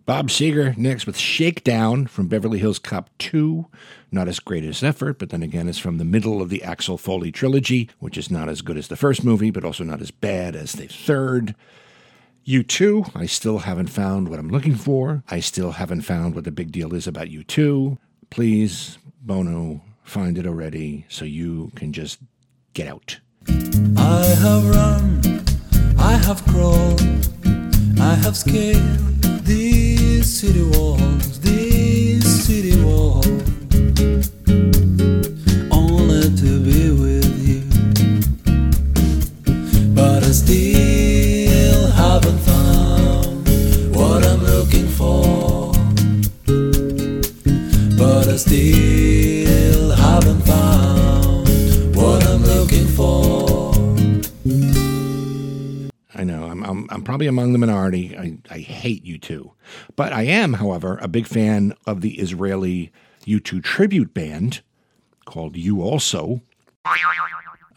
Bob 0.05 0.31
Seger 0.31 0.77
next 0.77 1.07
with 1.07 1.17
Shakedown 1.17 2.09
from 2.09 2.27
Beverly 2.27 2.59
Hills 2.59 2.81
Cop 2.81 3.09
2. 3.19 3.67
Not 4.11 4.27
as 4.27 4.41
great 4.41 4.65
as 4.65 4.83
effort, 4.83 5.19
but 5.19 5.31
then 5.31 5.45
again, 5.45 5.69
it's 5.69 5.79
from 5.79 5.99
the 5.99 6.05
middle 6.05 6.43
of 6.43 6.49
the 6.49 6.63
Axel 6.65 6.99
Foley 6.99 7.31
trilogy, 7.31 7.89
which 8.01 8.19
is 8.19 8.29
not 8.29 8.49
as 8.49 8.63
good 8.63 8.77
as 8.77 8.89
the 8.89 8.97
first 8.97 9.23
movie, 9.23 9.53
but 9.53 9.65
also 9.65 9.85
not 9.85 10.01
as 10.01 10.11
bad 10.11 10.57
as 10.57 10.73
the 10.73 10.89
third. 10.89 11.55
U2, 12.45 13.15
I 13.15 13.27
still 13.27 13.59
haven't 13.59 13.91
found 13.91 14.29
what 14.29 14.41
I'm 14.41 14.49
looking 14.49 14.75
for. 14.75 15.23
I 15.29 15.39
still 15.39 15.73
haven't 15.73 16.03
found 16.03 16.35
what 16.35 16.43
the 16.43 16.51
big 16.51 16.73
deal 16.73 16.95
is 16.95 17.07
about 17.07 17.29
U2. 17.29 17.97
Please, 18.31 18.99
Bono, 19.21 19.83
find 20.03 20.37
it 20.37 20.49
already 20.49 21.07
so 21.09 21.25
you 21.25 21.71
can 21.77 21.93
just 21.93 22.19
get 22.75 22.89
out. 22.89 23.21
I 23.97 24.25
have 24.41 24.69
run, 24.69 25.45
I 25.97 26.15
have 26.15 26.45
crawled, 26.47 27.01
I 28.01 28.15
have 28.17 28.37
scaled 28.37 29.23
these 29.45 29.82
city 30.23 30.63
walls, 30.63 31.39
hate 58.63 59.05
U2. 59.05 59.53
But 59.97 60.13
I 60.13 60.23
am, 60.23 60.55
however, 60.55 60.99
a 61.01 61.09
big 61.09 61.27
fan 61.27 61.75
of 61.87 62.01
the 62.01 62.19
Israeli 62.19 62.91
U2 63.27 63.63
tribute 63.63 64.15
band 64.15 64.63
called 65.25 65.57
U 65.57 65.83
Also. 65.83 66.43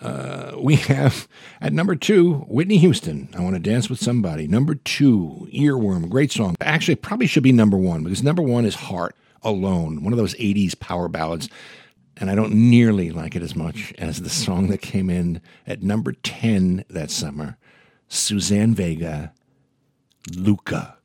Uh, 0.01 0.55
we 0.59 0.75
have 0.75 1.27
at 1.61 1.73
number 1.73 1.95
two, 1.95 2.45
Whitney 2.47 2.77
Houston. 2.77 3.29
I 3.35 3.41
want 3.41 3.55
to 3.55 3.61
dance 3.61 3.89
with 3.89 3.99
somebody. 3.99 4.47
Number 4.47 4.75
two, 4.75 5.47
Earworm. 5.53 6.09
Great 6.09 6.31
song. 6.31 6.55
Actually, 6.61 6.95
probably 6.95 7.27
should 7.27 7.43
be 7.43 7.51
number 7.51 7.77
one 7.77 8.03
because 8.03 8.23
number 8.23 8.41
one 8.41 8.65
is 8.65 8.75
Heart 8.75 9.15
Alone, 9.41 10.03
one 10.03 10.13
of 10.13 10.17
those 10.17 10.35
80s 10.35 10.77
power 10.79 11.07
ballads. 11.07 11.49
And 12.17 12.29
I 12.29 12.35
don't 12.35 12.53
nearly 12.53 13.11
like 13.11 13.35
it 13.35 13.41
as 13.41 13.55
much 13.55 13.93
as 13.97 14.21
the 14.21 14.29
song 14.29 14.67
that 14.67 14.81
came 14.81 15.09
in 15.09 15.41
at 15.67 15.83
number 15.83 16.13
10 16.13 16.85
that 16.89 17.11
summer 17.11 17.57
Suzanne 18.07 18.73
Vega, 18.73 19.33
Luka, 20.33 20.97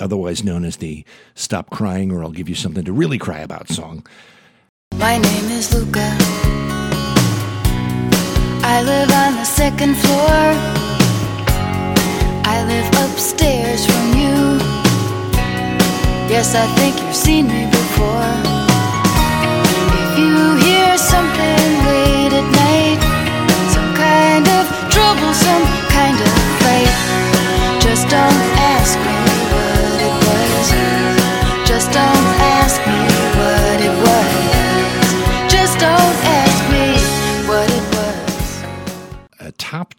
otherwise 0.00 0.42
known 0.42 0.64
as 0.64 0.78
the 0.78 1.04
Stop 1.34 1.70
Crying 1.70 2.10
or 2.10 2.22
I'll 2.22 2.30
Give 2.32 2.48
You 2.48 2.54
Something 2.54 2.84
to 2.84 2.92
Really 2.92 3.18
Cry 3.18 3.38
About 3.38 3.68
song. 3.68 4.06
My 4.96 5.18
name 5.18 5.50
is 5.50 5.72
Luka. 5.74 6.16
I 8.64 8.82
live 8.84 9.10
on 9.10 9.34
the 9.34 9.44
second 9.44 9.96
floor. 9.96 10.82
I 12.44 12.64
live 12.66 12.88
upstairs 13.10 13.86
from 13.86 14.12
you. 14.18 14.58
Yes, 16.30 16.54
I 16.54 16.66
think 16.76 17.00
you've 17.00 17.14
seen 17.14 17.48
me 17.48 17.66
before. 17.66 18.61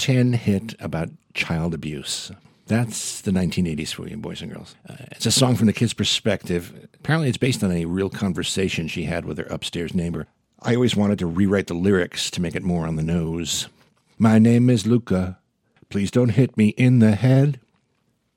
10 0.04 0.34
hit 0.34 0.76
about 0.82 1.08
child 1.34 1.74
abuse. 1.74 2.30
That's 2.68 3.22
the 3.22 3.32
1980s 3.32 3.94
for 3.94 4.06
you, 4.06 4.18
boys 4.18 4.42
and 4.42 4.52
girls. 4.52 4.76
Uh, 4.86 4.96
it's 5.12 5.26
a 5.26 5.32
song 5.32 5.56
from 5.56 5.68
the 5.68 5.72
kid's 5.72 5.94
perspective. 5.94 6.90
Apparently, 6.96 7.30
it's 7.30 7.38
based 7.38 7.64
on 7.64 7.72
a 7.72 7.86
real 7.86 8.10
conversation 8.10 8.90
she 8.90 9.06
had 9.06 9.24
with 9.24 9.38
her 9.38 9.46
upstairs 9.46 9.94
neighbor. 9.94 10.28
I 10.62 10.76
always 10.76 10.94
wanted 10.94 11.20
to 11.20 11.26
rewrite 11.26 11.68
the 11.68 11.74
lyrics 11.74 12.30
to 12.32 12.42
make 12.42 12.54
it 12.54 12.64
more 12.64 12.86
on 12.86 12.98
the 12.98 13.02
nose. 13.02 13.70
My 14.18 14.40
name 14.40 14.70
is 14.70 14.86
Luka. 14.86 15.40
Please 15.88 16.12
don't 16.12 16.32
hit 16.32 16.58
me 16.58 16.70
in 16.76 17.00
the 17.00 17.16
head. 17.16 17.62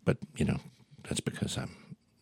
But, 0.05 0.19
you 0.37 0.45
know, 0.45 0.61
that's 1.09 1.19
because 1.19 1.59
I'm 1.59 1.75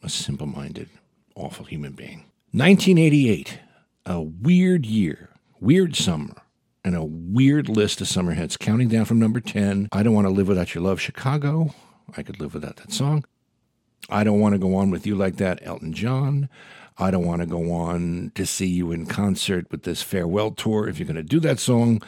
a 0.02 0.08
simple 0.08 0.46
minded, 0.46 0.88
awful 1.34 1.66
human 1.66 1.92
being. 1.92 2.24
1988, 2.52 3.58
a 4.06 4.22
weird 4.22 4.86
year, 4.86 5.28
weird 5.60 5.96
summer 5.96 6.43
and 6.84 6.94
a 6.94 7.04
weird 7.04 7.68
list 7.68 8.00
of 8.00 8.08
summer 8.08 8.32
hits, 8.34 8.56
counting 8.56 8.88
down 8.88 9.06
from 9.06 9.18
number 9.18 9.40
10. 9.40 9.88
I 9.90 10.02
Don't 10.02 10.14
Want 10.14 10.26
to 10.26 10.32
Live 10.32 10.48
Without 10.48 10.74
Your 10.74 10.84
Love, 10.84 11.00
Chicago. 11.00 11.74
I 12.16 12.22
could 12.22 12.40
live 12.40 12.52
without 12.54 12.76
that 12.76 12.92
song. 12.92 13.24
I 14.10 14.22
Don't 14.22 14.40
Want 14.40 14.54
to 14.54 14.58
Go 14.58 14.76
On 14.76 14.90
With 14.90 15.06
You 15.06 15.14
Like 15.14 15.36
That, 15.36 15.60
Elton 15.62 15.94
John. 15.94 16.48
I 16.98 17.10
Don't 17.10 17.24
Want 17.24 17.40
to 17.40 17.46
Go 17.46 17.72
On 17.72 18.30
to 18.34 18.44
See 18.44 18.66
You 18.66 18.92
in 18.92 19.06
Concert 19.06 19.66
with 19.70 19.84
this 19.84 20.02
farewell 20.02 20.50
tour, 20.50 20.86
if 20.86 20.98
you're 20.98 21.06
going 21.06 21.16
to 21.16 21.22
do 21.22 21.40
that 21.40 21.58
song. 21.58 22.02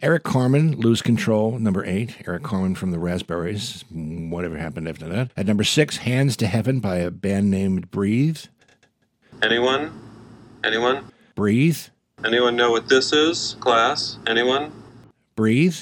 Eric 0.00 0.22
Carmen, 0.24 0.76
Lose 0.76 1.02
Control, 1.02 1.58
number 1.58 1.84
eight. 1.84 2.16
Eric 2.26 2.42
Carmen 2.42 2.74
from 2.74 2.90
the 2.90 2.98
Raspberries. 2.98 3.84
Whatever 3.90 4.56
happened 4.56 4.88
after 4.88 5.08
that. 5.08 5.30
At 5.36 5.46
number 5.46 5.64
six, 5.64 5.98
Hands 5.98 6.36
to 6.36 6.46
Heaven 6.46 6.80
by 6.80 6.96
a 6.96 7.10
band 7.10 7.50
named 7.50 7.90
Breathe. 7.90 8.38
Anyone? 9.42 9.92
Anyone? 10.64 11.12
Breathe. 11.34 11.78
Anyone 12.24 12.56
know 12.56 12.70
what 12.70 12.88
this 12.88 13.12
is? 13.12 13.56
Class? 13.60 14.18
Anyone? 14.26 14.70
Breathe. 15.34 15.76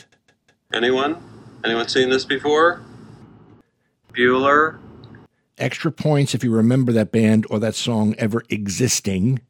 Anyone? 0.73 1.23
Anyone 1.65 1.89
seen 1.89 2.09
this 2.09 2.25
before? 2.25 2.81
Bueller? 4.15 4.79
Extra 5.59 5.93
points 5.93 6.35
if 6.35 6.43
you 6.43 6.51
remember 6.51 6.93
that 6.93 7.13
band 7.13 7.47
or 7.51 7.59
that 7.59 7.75
song 7.75 8.15
ever 8.17 8.43
existing. 8.49 9.41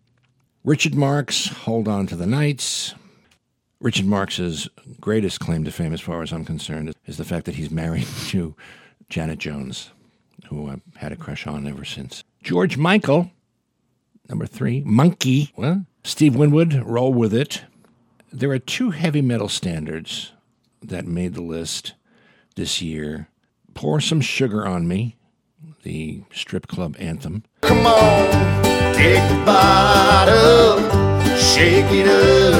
Richard 0.65 0.95
Marx, 0.95 1.47
Hold 1.49 1.87
On 1.87 2.07
to 2.09 2.17
the 2.17 2.27
Nights. 2.27 2.95
Richard 3.81 4.07
Marx's 4.07 4.69
greatest 5.01 5.41
claim 5.41 5.65
to 5.65 5.71
fame, 5.71 5.93
as 5.95 6.01
far 6.01 6.23
as 6.23 6.33
I'm 6.33 6.45
concerned, 6.45 6.93
is 7.07 7.17
the 7.17 7.25
fact 7.25 7.47
that 7.47 7.55
he's 7.55 7.71
married 7.71 8.07
to 8.29 8.55
Janet 9.09 9.39
Jones, 9.39 9.91
who 10.49 10.69
I've 10.69 10.83
had 10.97 11.13
a 11.13 11.17
crush 11.17 11.47
on 11.47 11.67
ever 11.69 11.85
since. 11.85 12.25
George 12.43 12.77
Michael, 12.77 13.31
number 14.29 14.47
three. 14.47 14.83
Monkey. 14.85 15.53
Well, 15.57 15.87
Steve 16.03 16.35
Winwood, 16.35 16.83
Roll 16.85 17.13
With 17.13 17.35
It. 17.35 17.65
There 18.33 18.51
are 18.51 18.59
two 18.59 18.91
heavy 18.91 19.21
metal 19.21 19.49
standards 19.49 20.33
that 20.83 21.07
made 21.07 21.35
the 21.35 21.43
list 21.43 21.93
this 22.57 22.81
year. 22.81 23.29
Pour 23.75 24.01
Some 24.01 24.21
Sugar 24.21 24.67
on 24.67 24.89
Me, 24.89 25.17
the 25.83 26.23
strip 26.33 26.67
club 26.67 26.97
anthem. 26.99 27.45
Come 27.61 27.87
on, 27.87 28.63
take 28.95 29.23
the 29.29 29.43
bottle, 29.45 30.79
shake 31.37 31.91
it 31.91 32.09
up, 32.09 32.53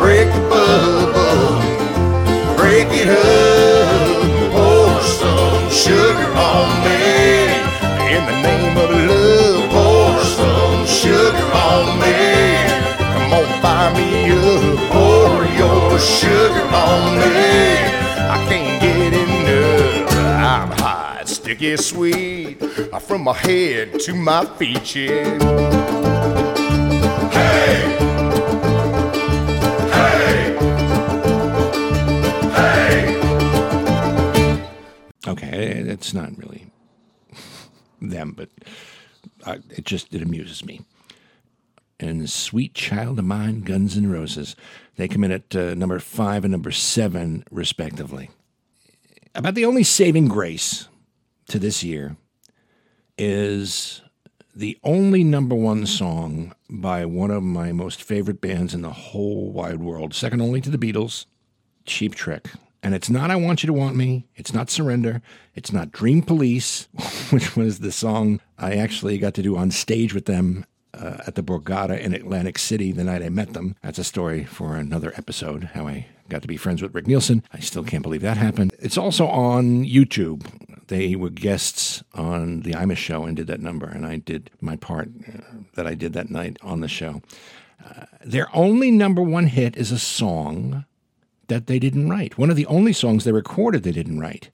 break 0.00 0.26
the 0.32 0.40
bubble, 0.50 1.60
break 2.56 2.88
it 2.90 3.08
up, 3.08 4.52
pour 4.52 5.00
some 5.02 5.70
sugar 5.70 6.32
on 6.36 6.68
me. 6.84 7.46
In 8.12 8.26
the 8.26 8.42
name 8.42 8.76
of 8.76 8.90
love, 8.90 9.15
sugar 10.96 11.46
on 11.52 11.98
me. 12.00 12.16
Come 13.12 13.32
on, 13.38 13.46
fire 13.60 13.92
me 13.94 14.30
up, 14.32 14.78
pour 14.92 15.44
your 15.60 15.98
sugar 15.98 16.66
on 16.72 17.18
me. 17.20 17.36
I 18.34 18.36
can't 18.48 18.80
get 18.80 19.12
enough. 19.12 20.12
I'm 20.12 20.70
hot, 20.80 21.28
sticky, 21.28 21.76
sweet, 21.76 22.62
uh, 22.92 22.98
from 22.98 23.22
my 23.24 23.34
head 23.34 24.00
to 24.00 24.14
my 24.14 24.44
feet, 24.56 24.96
yeah. 24.96 25.38
Hey! 27.30 27.92
Okay, 35.28 35.84
it's 35.94 36.14
not 36.14 36.38
really 36.38 36.66
them, 38.00 38.32
but 38.36 38.48
uh, 39.44 39.58
it 39.70 39.84
just 39.84 40.12
it 40.14 40.22
amuses 40.22 40.64
me. 40.64 40.80
And 41.98 42.28
Sweet 42.28 42.74
Child 42.74 43.18
of 43.18 43.24
Mine, 43.24 43.62
Guns 43.62 43.96
N' 43.96 44.10
Roses. 44.10 44.54
They 44.96 45.08
come 45.08 45.24
in 45.24 45.32
at 45.32 45.56
uh, 45.56 45.74
number 45.74 45.98
five 45.98 46.44
and 46.44 46.52
number 46.52 46.70
seven, 46.70 47.44
respectively. 47.50 48.30
About 49.34 49.54
the 49.54 49.64
only 49.64 49.82
saving 49.82 50.28
grace 50.28 50.88
to 51.48 51.58
this 51.58 51.82
year 51.82 52.16
is 53.18 54.02
the 54.54 54.78
only 54.82 55.22
number 55.22 55.54
one 55.54 55.86
song 55.86 56.54
by 56.68 57.04
one 57.04 57.30
of 57.30 57.42
my 57.42 57.72
most 57.72 58.02
favorite 58.02 58.40
bands 58.40 58.74
in 58.74 58.82
the 58.82 58.90
whole 58.90 59.52
wide 59.52 59.80
world, 59.80 60.14
second 60.14 60.40
only 60.40 60.60
to 60.62 60.70
the 60.70 60.78
Beatles, 60.78 61.26
Cheap 61.84 62.14
Trick. 62.14 62.50
And 62.86 62.94
it's 62.94 63.10
not 63.10 63.32
I 63.32 63.34
Want 63.34 63.64
You 63.64 63.66
to 63.66 63.72
Want 63.72 63.96
Me. 63.96 64.28
It's 64.36 64.54
not 64.54 64.70
Surrender. 64.70 65.20
It's 65.56 65.72
not 65.72 65.90
Dream 65.90 66.22
Police, 66.22 66.86
which 67.30 67.56
was 67.56 67.80
the 67.80 67.90
song 67.90 68.40
I 68.60 68.76
actually 68.76 69.18
got 69.18 69.34
to 69.34 69.42
do 69.42 69.56
on 69.56 69.72
stage 69.72 70.14
with 70.14 70.26
them 70.26 70.64
uh, 70.94 71.16
at 71.26 71.34
the 71.34 71.42
Borgata 71.42 71.98
in 71.98 72.14
Atlantic 72.14 72.60
City 72.60 72.92
the 72.92 73.02
night 73.02 73.24
I 73.24 73.28
met 73.28 73.54
them. 73.54 73.74
That's 73.82 73.98
a 73.98 74.04
story 74.04 74.44
for 74.44 74.76
another 74.76 75.12
episode, 75.16 75.64
how 75.74 75.88
I 75.88 76.06
got 76.28 76.42
to 76.42 76.48
be 76.48 76.56
friends 76.56 76.80
with 76.80 76.94
Rick 76.94 77.08
Nielsen. 77.08 77.42
I 77.52 77.58
still 77.58 77.82
can't 77.82 78.04
believe 78.04 78.22
that 78.22 78.36
happened. 78.36 78.72
It's 78.78 78.96
also 78.96 79.26
on 79.26 79.84
YouTube. 79.84 80.46
They 80.86 81.16
were 81.16 81.30
guests 81.30 82.04
on 82.14 82.60
the 82.60 82.74
Imus 82.74 82.98
show 82.98 83.24
and 83.24 83.36
did 83.36 83.48
that 83.48 83.58
number, 83.58 83.88
and 83.88 84.06
I 84.06 84.18
did 84.18 84.48
my 84.60 84.76
part 84.76 85.08
uh, 85.26 85.40
that 85.74 85.88
I 85.88 85.96
did 85.96 86.12
that 86.12 86.30
night 86.30 86.56
on 86.62 86.82
the 86.82 86.88
show. 86.88 87.20
Uh, 87.84 88.04
their 88.24 88.46
only 88.54 88.92
number 88.92 89.22
one 89.22 89.48
hit 89.48 89.76
is 89.76 89.90
a 89.90 89.98
song 89.98 90.84
that 91.48 91.66
they 91.66 91.78
didn't 91.78 92.08
write. 92.08 92.38
One 92.38 92.50
of 92.50 92.56
the 92.56 92.66
only 92.66 92.92
songs 92.92 93.24
they 93.24 93.32
recorded 93.32 93.82
they 93.82 93.92
didn't 93.92 94.20
write 94.20 94.50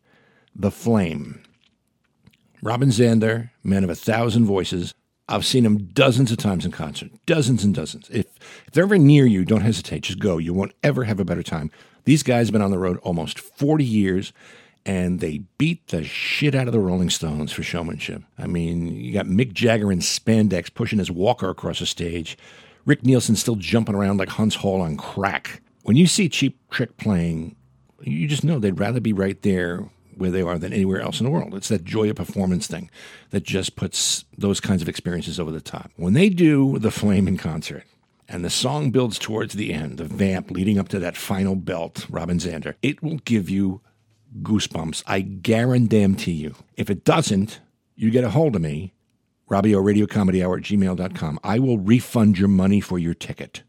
The 0.54 0.70
Flame. 0.70 1.42
Robin 2.62 2.90
Zander, 2.90 3.50
Man 3.64 3.84
of 3.84 3.90
a 3.90 3.94
Thousand 3.94 4.44
Voices. 4.44 4.94
I've 5.28 5.46
seen 5.46 5.64
him 5.64 5.86
dozens 5.86 6.30
of 6.30 6.38
times 6.38 6.64
in 6.64 6.72
concert, 6.72 7.10
dozens 7.26 7.64
and 7.64 7.74
dozens. 7.74 8.08
If, 8.10 8.26
if 8.66 8.72
they're 8.72 8.84
ever 8.84 8.98
near 8.98 9.24
you, 9.24 9.44
don't 9.44 9.62
hesitate. 9.62 10.02
Just 10.02 10.18
go. 10.18 10.38
You 10.38 10.52
won't 10.52 10.74
ever 10.82 11.04
have 11.04 11.20
a 11.20 11.24
better 11.24 11.42
time. 11.42 11.70
These 12.04 12.22
guys 12.22 12.48
have 12.48 12.52
been 12.52 12.62
on 12.62 12.70
the 12.70 12.78
road 12.78 12.98
almost 12.98 13.38
40 13.38 13.84
years, 13.84 14.32
and 14.84 15.20
they 15.20 15.42
beat 15.58 15.86
the 15.88 16.04
shit 16.04 16.54
out 16.54 16.66
of 16.66 16.72
the 16.72 16.80
Rolling 16.80 17.08
Stones 17.08 17.52
for 17.52 17.62
showmanship. 17.62 18.22
I 18.36 18.46
mean, 18.46 18.88
you 18.88 19.12
got 19.12 19.26
Mick 19.26 19.52
Jagger 19.52 19.92
in 19.92 20.00
spandex 20.00 20.72
pushing 20.72 20.98
his 20.98 21.10
walker 21.10 21.48
across 21.48 21.78
the 21.78 21.86
stage, 21.86 22.36
Rick 22.84 23.04
Nielsen 23.04 23.36
still 23.36 23.56
jumping 23.56 23.94
around 23.94 24.18
like 24.18 24.28
Huntz 24.28 24.56
Hall 24.56 24.80
on 24.80 24.96
crack. 24.96 25.62
When 25.82 25.96
you 25.96 26.06
see 26.06 26.28
Cheap 26.28 26.58
Trick 26.70 26.96
playing, 26.96 27.56
you 28.00 28.28
just 28.28 28.44
know 28.44 28.58
they'd 28.58 28.78
rather 28.78 29.00
be 29.00 29.12
right 29.12 29.40
there 29.42 29.88
where 30.16 30.30
they 30.30 30.42
are 30.42 30.58
than 30.58 30.72
anywhere 30.72 31.00
else 31.00 31.20
in 31.20 31.24
the 31.24 31.30
world. 31.30 31.54
It's 31.54 31.68
that 31.68 31.84
joy 31.84 32.10
of 32.10 32.16
performance 32.16 32.66
thing 32.66 32.90
that 33.30 33.42
just 33.42 33.76
puts 33.76 34.24
those 34.36 34.60
kinds 34.60 34.82
of 34.82 34.88
experiences 34.88 35.40
over 35.40 35.50
the 35.50 35.60
top. 35.60 35.90
When 35.96 36.12
they 36.12 36.28
do 36.28 36.78
the 36.78 36.90
Flame 36.90 37.26
in 37.26 37.36
concert, 37.36 37.84
and 38.28 38.44
the 38.44 38.50
song 38.50 38.90
builds 38.90 39.18
towards 39.18 39.54
the 39.54 39.72
end, 39.72 39.98
the 39.98 40.04
vamp 40.04 40.50
leading 40.50 40.78
up 40.78 40.88
to 40.88 40.98
that 41.00 41.16
final 41.16 41.54
belt, 41.54 42.06
Robin 42.08 42.38
Zander, 42.38 42.74
it 42.80 43.02
will 43.02 43.18
give 43.18 43.50
you 43.50 43.80
goosebumps. 44.40 45.02
I 45.06 45.20
guarantee 45.20 46.32
you. 46.32 46.54
If 46.76 46.88
it 46.88 47.04
doesn't, 47.04 47.60
you 47.94 48.10
get 48.10 48.24
a 48.24 48.30
hold 48.30 48.56
of 48.56 48.62
me, 48.62 48.94
Robio 49.50 49.84
Radio 49.84 50.06
Comedy 50.06 50.42
Hour 50.42 50.56
at 50.56 50.62
gmail.com. 50.62 51.40
I 51.44 51.58
will 51.58 51.78
refund 51.78 52.38
your 52.38 52.48
money 52.48 52.80
for 52.80 52.98
your 52.98 53.12
ticket. 53.12 53.62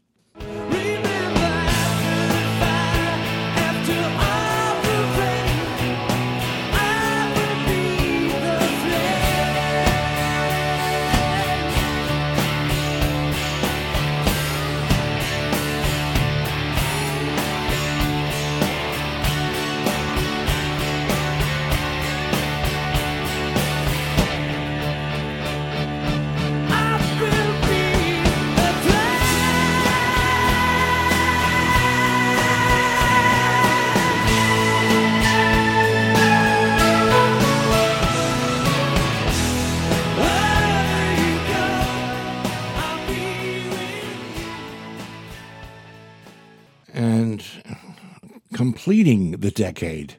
Completing 48.84 49.30
the 49.30 49.50
decade, 49.50 50.16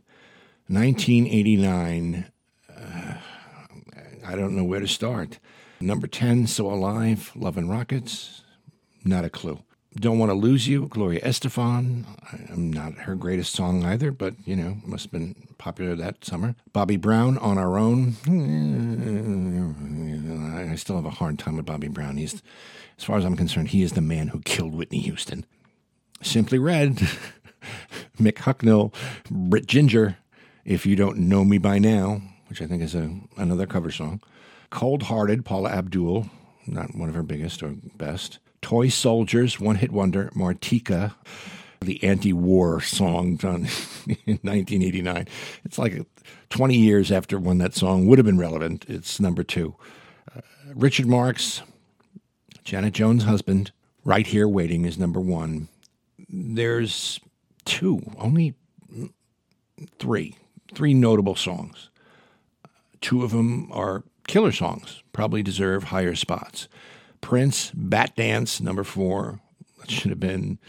1989, 0.69 2.25
uh, 2.75 3.13
I 4.25 4.35
don't 4.35 4.55
know 4.55 4.63
where 4.63 4.79
to 4.79 4.87
start. 4.87 5.37
Number 5.79 6.07
10, 6.07 6.47
So 6.47 6.71
Alive, 6.71 7.31
Love 7.35 7.59
and 7.59 7.69
Rockets, 7.69 8.41
not 9.03 9.23
a 9.23 9.29
clue. 9.29 9.59
Don't 9.97 10.17
Want 10.17 10.31
to 10.31 10.33
Lose 10.33 10.67
You, 10.67 10.87
Gloria 10.87 11.21
Estefan. 11.21 12.05
I'm 12.51 12.73
not 12.73 12.95
her 12.95 13.13
greatest 13.13 13.53
song 13.53 13.85
either, 13.85 14.11
but, 14.11 14.33
you 14.45 14.55
know, 14.55 14.77
must 14.83 15.03
have 15.03 15.11
been 15.11 15.35
popular 15.59 15.93
that 15.97 16.25
summer. 16.25 16.55
Bobby 16.73 16.97
Brown, 16.97 17.37
On 17.37 17.59
Our 17.59 17.77
Own. 17.77 18.15
I 20.71 20.75
still 20.75 20.95
have 20.95 21.05
a 21.05 21.11
hard 21.11 21.37
time 21.37 21.57
with 21.57 21.67
Bobby 21.67 21.87
Brown. 21.87 22.17
He's, 22.17 22.41
as 22.97 23.03
far 23.03 23.19
as 23.19 23.25
I'm 23.25 23.35
concerned, 23.35 23.67
he 23.67 23.83
is 23.83 23.91
the 23.91 24.01
man 24.01 24.29
who 24.29 24.39
killed 24.41 24.73
Whitney 24.73 25.01
Houston. 25.01 25.45
Simply 26.23 26.57
Red, 26.57 26.99
Mick 28.17 28.35
Hucknall, 28.37 28.93
Britt 29.29 29.67
Ginger, 29.67 30.17
If 30.63 30.85
You 30.85 30.95
Don't 30.95 31.17
Know 31.17 31.43
Me 31.45 31.57
By 31.57 31.79
Now, 31.79 32.21
which 32.47 32.61
I 32.61 32.67
think 32.67 32.81
is 32.81 32.95
a, 32.95 33.11
another 33.37 33.65
cover 33.65 33.91
song. 33.91 34.21
Cold 34.69 35.03
Hearted, 35.03 35.45
Paula 35.45 35.69
Abdul, 35.69 36.27
not 36.67 36.95
one 36.95 37.09
of 37.09 37.15
her 37.15 37.23
biggest 37.23 37.61
or 37.63 37.75
best. 37.95 38.39
Toy 38.61 38.89
Soldiers, 38.89 39.59
One 39.59 39.75
Hit 39.75 39.91
Wonder, 39.91 40.31
Martika. 40.35 41.13
the 41.81 42.03
anti-war 42.03 42.81
song 42.81 43.35
done 43.35 43.61
in 44.25 44.39
1989. 44.41 45.27
It's 45.63 45.77
like 45.77 46.03
20 46.49 46.75
years 46.75 47.11
after 47.11 47.37
when 47.39 47.59
that 47.59 47.75
song 47.75 48.07
would 48.07 48.17
have 48.17 48.25
been 48.25 48.39
relevant. 48.39 48.85
It's 48.87 49.19
number 49.19 49.43
two. 49.43 49.75
Uh, 50.35 50.41
Richard 50.73 51.05
Marx, 51.05 51.61
Janet 52.63 52.93
Jones' 52.93 53.23
husband, 53.25 53.71
right 54.03 54.25
here 54.25 54.47
waiting 54.47 54.85
is 54.85 54.97
number 54.97 55.19
one. 55.19 55.67
There's 56.27 57.19
two, 57.65 58.01
only 58.17 58.55
three, 59.99 60.37
three 60.73 60.93
notable 60.93 61.35
songs. 61.35 61.89
Two 63.01 63.23
of 63.23 63.31
them 63.31 63.71
are 63.71 64.03
killer 64.27 64.51
songs, 64.51 65.03
probably 65.13 65.43
deserve 65.43 65.85
higher 65.85 66.15
spots. 66.15 66.67
Prince, 67.21 67.71
Bat 67.73 68.15
Dance, 68.15 68.61
number 68.61 68.83
four, 68.83 69.39
that 69.79 69.91
should 69.91 70.11
have 70.11 70.19
been 70.19 70.59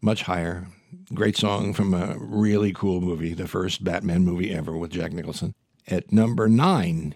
much 0.00 0.22
higher. 0.22 0.66
Great 1.14 1.36
song 1.36 1.72
from 1.72 1.94
a 1.94 2.16
really 2.18 2.72
cool 2.72 3.00
movie, 3.00 3.34
the 3.34 3.48
first 3.48 3.82
Batman 3.82 4.24
movie 4.24 4.52
ever 4.52 4.76
with 4.76 4.90
Jack 4.90 5.12
Nicholson. 5.12 5.54
At 5.86 6.12
number 6.12 6.48
nine, 6.48 7.14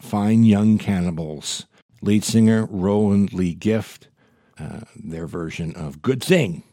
Fine 0.00 0.44
Young 0.44 0.78
Cannibals, 0.78 1.66
lead 2.02 2.24
singer 2.24 2.66
Roland 2.66 3.32
Lee 3.32 3.54
Gift, 3.54 4.08
uh, 4.58 4.80
their 4.96 5.26
version 5.26 5.74
of 5.74 6.02
Good 6.02 6.22
Thing. 6.22 6.64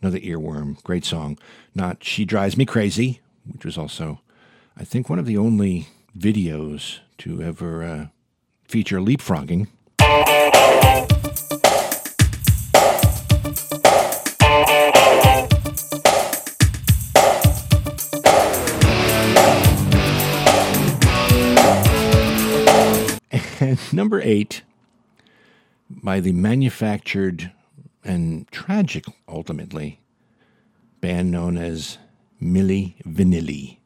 Another 0.00 0.20
earworm, 0.20 0.80
great 0.84 1.04
song. 1.04 1.36
Not 1.74 2.04
She 2.04 2.24
Drives 2.24 2.56
Me 2.56 2.64
Crazy, 2.64 3.20
which 3.52 3.64
was 3.64 3.76
also, 3.76 4.20
I 4.76 4.84
think, 4.84 5.10
one 5.10 5.18
of 5.18 5.26
the 5.26 5.36
only 5.36 5.88
videos 6.16 7.00
to 7.18 7.42
ever 7.42 7.82
uh, 7.82 8.06
feature 8.64 9.00
leapfrogging. 9.00 9.66
Number 23.92 24.20
eight, 24.20 24.62
by 25.90 26.20
the 26.20 26.30
manufactured 26.30 27.50
and 28.08 28.48
tragic, 28.50 29.04
ultimately, 29.28 30.00
band 31.00 31.30
known 31.30 31.58
as 31.58 31.98
Milli 32.42 32.94
Vanilli. 33.04 33.76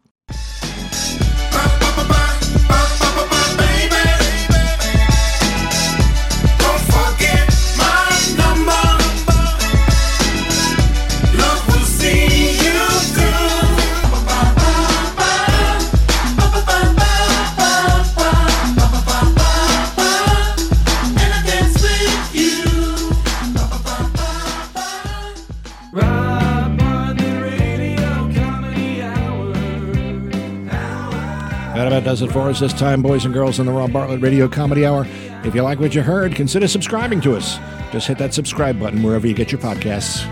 Does 32.13 32.21
it 32.21 32.31
for 32.31 32.51
us 32.51 32.61
this 32.61 32.75
time, 32.75 33.01
boys 33.01 33.25
and 33.25 33.33
girls, 33.33 33.59
in 33.59 33.65
the 33.65 33.73
Rob 33.73 33.91
Bartlett 33.91 34.21
Radio 34.21 34.47
Comedy 34.47 34.85
Hour. 34.85 35.07
If 35.45 35.55
you 35.55 35.63
like 35.63 35.81
what 35.81 35.95
you 35.95 36.03
heard, 36.03 36.35
consider 36.35 36.69
subscribing 36.69 37.23
to 37.23 37.35
us. 37.35 37.57
Just 37.91 38.07
hit 38.07 38.19
that 38.19 38.35
subscribe 38.35 38.79
button 38.79 39.03
wherever 39.03 39.27
you 39.27 39.33
get 39.33 39.51
your 39.51 39.63
podcasts 39.63 40.23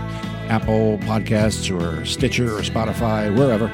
Apple 0.47 0.99
Podcasts 0.99 1.75
or 1.75 2.05
Stitcher 2.05 2.55
or 2.55 2.61
Spotify, 2.61 3.35
wherever. 3.35 3.65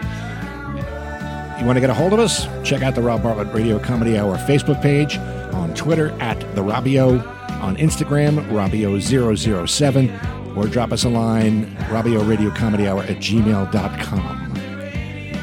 You 1.60 1.66
want 1.66 1.76
to 1.76 1.82
get 1.82 1.90
a 1.90 1.94
hold 1.94 2.14
of 2.14 2.20
us? 2.20 2.48
Check 2.64 2.82
out 2.82 2.96
the 2.96 3.02
Rob 3.02 3.24
Bartlett 3.24 3.54
Radio 3.54 3.78
Comedy 3.78 4.18
Hour 4.18 4.38
Facebook 4.38 4.82
page, 4.82 5.18
on 5.54 5.74
Twitter 5.74 6.12
at 6.22 6.40
The 6.56 6.64
Robbio, 6.64 7.28
on 7.62 7.76
Instagram, 7.76 8.40
Robbio007, 8.52 10.56
or 10.56 10.70
drop 10.70 10.94
us 10.94 11.04
a 11.04 11.10
line, 11.10 11.66
Robbio 11.90 12.26
Radio 12.26 12.52
Comedy 12.52 12.88
Hour 12.88 13.04
at 13.04 13.18
gmail.com. 13.18 14.57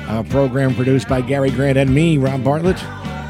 A 0.07 0.23
program 0.23 0.75
produced 0.75 1.09
by 1.09 1.21
Gary 1.23 1.51
Grant 1.51 1.79
and 1.79 1.95
me, 1.95 2.19
Rob 2.19 2.45
Bartlett. 2.45 2.83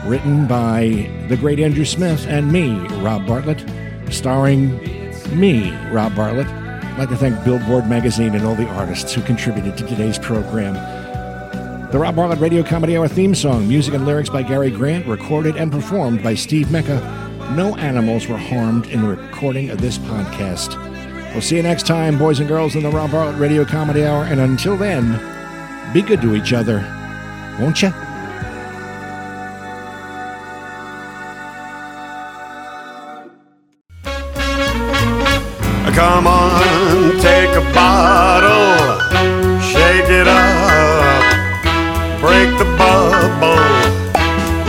Written 0.05 0.47
by 0.47 1.09
the 1.29 1.37
great 1.37 1.61
Andrew 1.61 1.85
Smith 1.85 2.27
and 2.27 2.53
me, 2.53 2.77
Rob 2.99 3.27
Bartlett. 3.27 3.65
Starring 4.11 4.79
me, 5.39 5.71
Rob 5.91 6.15
Bartlett. 6.15 6.47
I'd 6.49 6.99
like 6.99 7.09
to 7.09 7.17
thank 7.17 7.43
Billboard 7.45 7.89
Magazine 7.89 8.35
and 8.35 8.45
all 8.45 8.55
the 8.55 8.69
artists 8.69 9.13
who 9.13 9.23
contributed 9.23 9.77
to 9.79 9.87
today's 9.87 10.19
program. 10.19 10.75
The 11.91 11.99
Rob 11.99 12.17
Bartlett 12.17 12.41
Radio 12.41 12.63
Comedy 12.63 12.97
Hour 12.97 13.09
theme 13.09 13.35
song, 13.35 13.69
music 13.69 13.95
and 13.95 14.05
lyrics 14.05 14.29
by 14.29 14.43
Gary 14.43 14.71
Grant, 14.71 15.07
recorded 15.07 15.57
and 15.57 15.71
performed 15.71 16.23
by 16.23 16.35
Steve 16.35 16.71
Mecca. 16.71 17.01
No 17.57 17.77
animals 17.77 18.27
were 18.27 18.37
harmed 18.37 18.87
in 18.89 19.03
the 19.03 19.09
recording 19.09 19.71
of 19.71 19.81
this 19.81 19.99
podcast. 19.99 20.77
We'll 21.33 21.43
see 21.43 21.57
you 21.57 21.63
next 21.63 21.87
time, 21.87 22.19
boys 22.19 22.41
and 22.41 22.49
girls, 22.49 22.75
in 22.75 22.83
the 22.83 22.91
Rob 22.91 23.13
Bartlett 23.13 23.41
Radio 23.41 23.65
Comedy 23.65 24.05
Hour. 24.05 24.25
And 24.25 24.41
until 24.41 24.77
then, 24.77 25.21
be 25.95 26.03
good 26.03 26.21
to 26.21 26.35
each 26.35 26.53
other, 26.53 26.81
won't 27.61 27.81
you? 27.81 27.91
Come 35.95 36.27
on, 36.27 37.13
take 37.21 37.51
a 37.51 37.63
bottle, 37.73 38.99
shake 39.63 40.11
it 40.11 40.27
up, 40.27 41.23
break 42.21 42.51
the 42.59 42.65
bubble, 42.77 43.55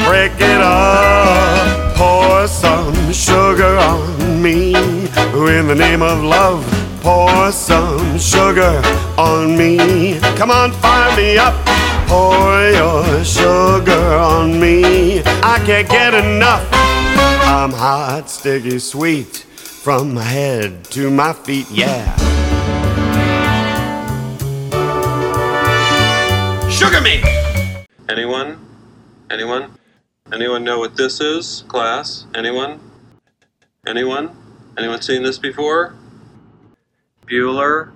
break 0.05 0.33
it 0.39 0.61
up, 0.61 1.95
pour 1.97 2.47
some 2.47 3.11
sugar 3.11 3.75
on 3.79 4.43
me. 4.43 4.75
In 4.75 5.67
the 5.67 5.75
name 5.75 6.03
of 6.03 6.21
love, 6.21 6.63
pour 7.01 7.51
some 7.51 8.19
sugar 8.19 8.79
on 9.17 9.57
me. 9.57 10.04
Come 10.38 10.52
on, 10.52 10.74
fire 10.74 11.15
me 11.15 11.38
up, 11.38 11.56
pour 12.08 12.69
your 12.69 13.24
sugar 13.24 14.15
on 14.15 14.60
me. 14.60 15.21
I 15.24 15.63
can't 15.65 15.88
get 15.89 16.13
enough. 16.13 16.67
I'm 17.48 17.71
hot, 17.71 18.30
sticky, 18.30 18.80
sweet 18.80 19.45
from 19.86 20.13
my 20.13 20.24
head 20.24 20.84
to 20.86 21.10
my 21.10 21.32
feet, 21.32 21.67
yeah. 21.71 22.15
Sugar 26.69 27.00
me! 27.00 27.24
Anyone? 28.10 28.60
Anyone? 29.32 29.71
Anyone 30.34 30.65
know 30.65 30.80
what 30.80 30.98
this 30.98 31.21
is, 31.21 31.63
class? 31.69 32.26
Anyone? 32.36 32.82
Anyone? 33.88 34.36
Anyone 34.78 35.02
seen 35.02 35.24
this 35.24 35.39
before? 35.39 35.95
Bueller? 37.26 37.94